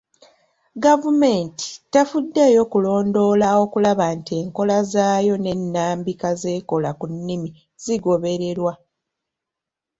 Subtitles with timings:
[0.83, 7.49] Gavumenti tefuddeyo kulondoola okulaba nti enkola zaayo n'ennambika z'ekola ku nnimi
[7.83, 8.73] zigobererwa.